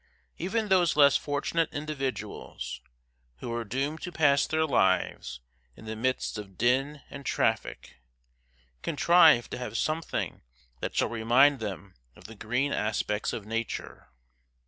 Even 0.39 0.67
those 0.69 0.95
less 0.95 1.15
fortunate 1.15 1.71
individuals, 1.71 2.81
who 3.37 3.53
are 3.53 3.63
doomed 3.63 4.01
to 4.01 4.11
pass 4.11 4.47
their 4.47 4.65
lives 4.65 5.41
in 5.75 5.85
the 5.85 5.95
midst 5.95 6.39
of 6.39 6.57
din 6.57 7.03
and 7.11 7.23
traffic, 7.23 7.97
contrive 8.81 9.47
to 9.51 9.59
have 9.59 9.77
something 9.77 10.41
that 10.79 10.95
shall 10.95 11.07
remind 11.09 11.59
them 11.59 11.93
of 12.15 12.23
the 12.23 12.33
green 12.33 12.73
aspect 12.73 13.31
of 13.31 13.45
nature. 13.45 14.09